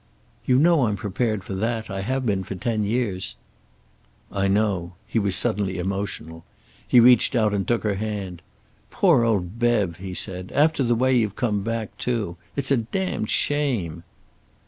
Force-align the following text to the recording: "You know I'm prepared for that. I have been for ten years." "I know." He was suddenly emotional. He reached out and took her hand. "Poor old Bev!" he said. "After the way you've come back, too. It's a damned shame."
"You 0.47 0.57
know 0.57 0.87
I'm 0.87 0.95
prepared 0.95 1.43
for 1.43 1.53
that. 1.53 1.87
I 1.91 2.01
have 2.01 2.25
been 2.25 2.43
for 2.43 2.55
ten 2.55 2.83
years." 2.83 3.35
"I 4.31 4.47
know." 4.47 4.93
He 5.05 5.19
was 5.19 5.35
suddenly 5.35 5.77
emotional. 5.77 6.43
He 6.87 6.99
reached 6.99 7.35
out 7.35 7.53
and 7.53 7.67
took 7.67 7.83
her 7.83 7.93
hand. 7.93 8.41
"Poor 8.89 9.23
old 9.23 9.59
Bev!" 9.59 9.97
he 9.97 10.15
said. 10.15 10.51
"After 10.55 10.81
the 10.81 10.95
way 10.95 11.15
you've 11.15 11.35
come 11.35 11.61
back, 11.61 11.95
too. 11.99 12.35
It's 12.55 12.71
a 12.71 12.77
damned 12.77 13.29
shame." 13.29 14.03